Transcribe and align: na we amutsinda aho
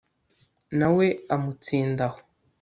na 0.77 0.87
we 0.95 1.07
amutsinda 1.33 2.05
aho 2.09 2.19